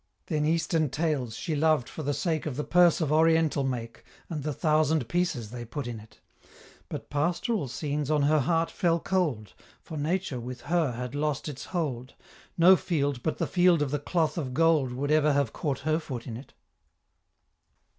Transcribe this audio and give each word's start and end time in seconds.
Then 0.25 0.45
Eastern 0.45 0.89
Tales 0.89 1.37
she 1.37 1.55
loved 1.55 1.87
for 1.87 2.01
the 2.01 2.15
sake 2.15 2.47
Of 2.47 2.55
the 2.57 2.63
Purse 2.63 3.01
of 3.01 3.11
Oriental 3.11 3.63
make, 3.63 4.03
And 4.31 4.41
the 4.41 4.51
thousand 4.51 5.07
pieces 5.07 5.51
they 5.51 5.63
put 5.63 5.85
in 5.85 5.99
it 5.99 6.19
But 6.89 7.11
Pastoral 7.11 7.67
scenes 7.67 8.09
on 8.09 8.23
her 8.23 8.39
heart 8.39 8.71
fell 8.71 8.99
cold, 8.99 9.53
For 9.79 9.97
Nature 9.99 10.39
with 10.39 10.61
her 10.61 10.93
had 10.93 11.13
lost 11.13 11.47
its 11.47 11.65
hold, 11.65 12.15
No 12.57 12.75
field 12.75 13.21
but 13.21 13.37
the 13.37 13.45
Field 13.45 13.83
of 13.83 13.91
the 13.91 13.99
Cloth 13.99 14.39
of 14.39 14.55
Gold 14.55 14.91
Would 14.91 15.11
ever 15.11 15.33
have 15.33 15.53
caught 15.53 15.81
her 15.81 15.99
foot 15.99 16.25
in 16.25 16.35
it. 16.35 16.53